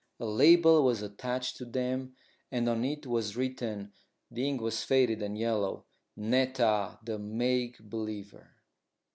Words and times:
A 0.19 0.25
label 0.25 0.83
was 0.83 1.03
attached 1.03 1.57
to 1.57 1.63
them, 1.65 2.15
and 2.51 2.67
on 2.67 2.83
it 2.83 3.05
was 3.05 3.37
written 3.37 3.93
the 4.31 4.47
ink 4.47 4.59
was 4.59 4.83
faded 4.83 5.21
and 5.21 5.37
yellow 5.37 5.85
"Netta, 6.15 6.97
the 7.03 7.19
Make 7.19 7.77
Believer." 7.77 8.49